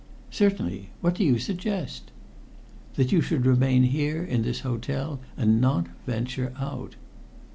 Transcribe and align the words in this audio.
"Certainly. 0.31 0.89
What 1.01 1.13
do 1.13 1.23
you 1.23 1.37
suggest?" 1.37 2.09
"That 2.95 3.11
you 3.11 3.21
should 3.21 3.45
remain 3.45 3.83
here, 3.83 4.23
in 4.23 4.41
this 4.41 4.61
hotel, 4.61 5.19
and 5.37 5.61
not 5.61 5.85
venture 6.07 6.53
out." 6.57 6.95